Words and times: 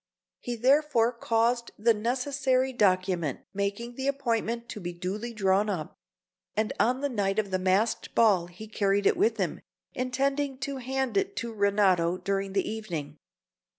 He 0.39 0.55
therefore 0.55 1.11
caused 1.11 1.69
the 1.77 1.93
necessary 1.93 2.73
document 2.73 3.41
making 3.53 3.93
the 3.93 4.07
appointment 4.07 4.67
to 4.69 4.79
be 4.79 4.93
duly 4.93 5.31
drawn 5.31 5.69
up; 5.69 5.95
and 6.57 6.73
on 6.79 7.01
the 7.01 7.07
night 7.07 7.37
of 7.37 7.51
the 7.51 7.59
masked 7.59 8.15
ball 8.15 8.47
he 8.47 8.67
carried 8.67 9.05
it 9.05 9.15
with 9.15 9.37
him, 9.37 9.61
intending 9.93 10.57
to 10.61 10.77
hand 10.77 11.17
it 11.17 11.35
to 11.35 11.53
Renato 11.53 12.17
during 12.17 12.53
the 12.53 12.67
evening. 12.67 13.19